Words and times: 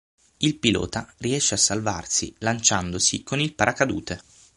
Il 0.37 0.57
pilota 0.57 1.13
riesce 1.17 1.53
a 1.53 1.57
salvarsi 1.57 2.33
lanciandosi 2.39 3.21
con 3.21 3.39
il 3.39 3.53
paracadute. 3.53 4.19